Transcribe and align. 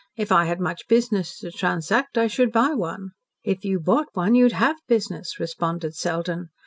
"If 0.17 0.31
I 0.31 0.45
had 0.45 0.59
much 0.59 0.87
business 0.87 1.37
to 1.41 1.51
transact, 1.51 2.17
I 2.17 2.25
should 2.25 2.51
buy 2.51 2.73
one." 2.73 3.11
"If 3.43 3.63
you 3.63 3.79
bought 3.79 4.07
one 4.13 4.33
you'd 4.33 4.53
HAVE 4.53 4.77
business," 4.87 5.39
responded 5.39 5.93
Selden. 5.93 6.49